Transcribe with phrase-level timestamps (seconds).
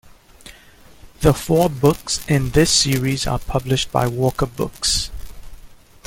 [1.19, 5.11] The four books in this series are published by Walker Books.